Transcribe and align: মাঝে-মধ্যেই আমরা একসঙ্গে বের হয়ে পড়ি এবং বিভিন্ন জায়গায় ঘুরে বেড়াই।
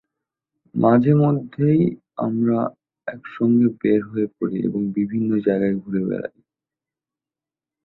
মাঝে-মধ্যেই 0.75 1.81
আমরা 2.17 2.59
একসঙ্গে 3.07 3.67
বের 3.81 4.01
হয়ে 4.05 4.27
পড়ি 4.37 4.57
এবং 4.67 4.81
বিভিন্ন 4.91 5.29
জায়গায় 5.47 5.75
ঘুরে 5.75 6.01
বেড়াই। 6.05 6.37